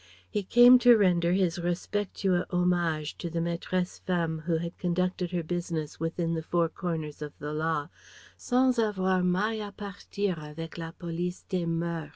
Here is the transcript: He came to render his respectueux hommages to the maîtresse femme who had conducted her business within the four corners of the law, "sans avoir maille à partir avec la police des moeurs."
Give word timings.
He 0.27 0.41
came 0.41 0.79
to 0.79 0.97
render 0.97 1.31
his 1.31 1.59
respectueux 1.59 2.47
hommages 2.49 3.13
to 3.19 3.29
the 3.29 3.37
maîtresse 3.37 3.99
femme 4.01 4.39
who 4.47 4.57
had 4.57 4.75
conducted 4.79 5.29
her 5.29 5.43
business 5.43 5.99
within 5.99 6.33
the 6.33 6.41
four 6.41 6.69
corners 6.69 7.21
of 7.21 7.37
the 7.37 7.53
law, 7.53 7.87
"sans 8.35 8.79
avoir 8.79 9.21
maille 9.21 9.59
à 9.59 9.71
partir 9.77 10.39
avec 10.39 10.79
la 10.79 10.89
police 10.89 11.43
des 11.49 11.67
moeurs." 11.67 12.09